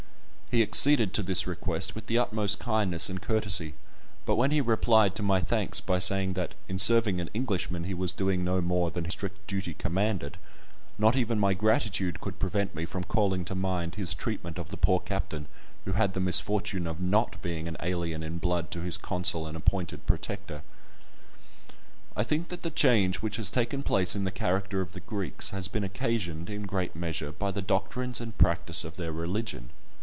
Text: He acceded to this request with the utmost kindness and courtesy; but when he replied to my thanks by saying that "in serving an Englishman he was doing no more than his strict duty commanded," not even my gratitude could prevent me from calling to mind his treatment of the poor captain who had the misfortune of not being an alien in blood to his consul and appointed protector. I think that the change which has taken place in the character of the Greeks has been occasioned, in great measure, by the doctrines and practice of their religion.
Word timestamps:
He 0.51 0.61
acceded 0.61 1.13
to 1.13 1.23
this 1.23 1.47
request 1.47 1.95
with 1.95 2.07
the 2.07 2.17
utmost 2.17 2.59
kindness 2.59 3.07
and 3.07 3.21
courtesy; 3.21 3.73
but 4.25 4.35
when 4.35 4.51
he 4.51 4.59
replied 4.59 5.15
to 5.15 5.23
my 5.23 5.39
thanks 5.39 5.79
by 5.79 5.97
saying 5.97 6.33
that 6.33 6.55
"in 6.67 6.77
serving 6.77 7.21
an 7.21 7.29
Englishman 7.33 7.85
he 7.85 7.93
was 7.93 8.11
doing 8.11 8.43
no 8.43 8.59
more 8.59 8.91
than 8.91 9.05
his 9.05 9.13
strict 9.13 9.47
duty 9.47 9.73
commanded," 9.73 10.37
not 10.97 11.15
even 11.15 11.39
my 11.39 11.53
gratitude 11.53 12.19
could 12.19 12.37
prevent 12.37 12.75
me 12.75 12.83
from 12.83 13.05
calling 13.05 13.45
to 13.45 13.55
mind 13.55 13.95
his 13.95 14.13
treatment 14.13 14.59
of 14.59 14.71
the 14.71 14.75
poor 14.75 14.99
captain 14.99 15.47
who 15.85 15.93
had 15.93 16.13
the 16.13 16.19
misfortune 16.19 16.85
of 16.85 16.99
not 16.99 17.41
being 17.41 17.65
an 17.69 17.77
alien 17.81 18.21
in 18.21 18.37
blood 18.37 18.71
to 18.71 18.81
his 18.81 18.97
consul 18.97 19.47
and 19.47 19.55
appointed 19.55 20.05
protector. 20.05 20.63
I 22.13 22.23
think 22.23 22.49
that 22.49 22.61
the 22.61 22.71
change 22.71 23.21
which 23.21 23.37
has 23.37 23.51
taken 23.51 23.83
place 23.83 24.17
in 24.17 24.25
the 24.25 24.31
character 24.31 24.81
of 24.81 24.91
the 24.91 24.99
Greeks 24.99 25.51
has 25.51 25.69
been 25.69 25.85
occasioned, 25.85 26.49
in 26.49 26.63
great 26.63 26.93
measure, 26.93 27.31
by 27.31 27.51
the 27.51 27.61
doctrines 27.61 28.19
and 28.19 28.37
practice 28.37 28.83
of 28.83 28.97
their 28.97 29.13
religion. 29.13 29.69